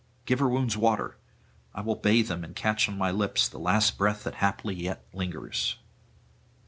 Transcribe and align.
Give 0.25 0.39
her 0.39 0.49
wounds 0.49 0.75
water: 0.75 1.17
I 1.75 1.81
will 1.81 1.93
bathe 1.95 2.29
them 2.29 2.43
and 2.43 2.55
catch 2.55 2.89
on 2.89 2.97
my 2.97 3.11
lips 3.11 3.47
the 3.47 3.59
last 3.59 3.99
breath 3.99 4.23
that 4.23 4.33
haply 4.33 4.73
yet 4.73 5.05
lingers.' 5.13 5.75